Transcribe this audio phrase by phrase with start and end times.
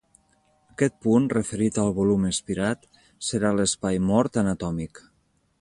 [0.75, 2.89] Aquest punt, referit al volum espirat,
[3.31, 5.07] serà l'espai mort anatòmic.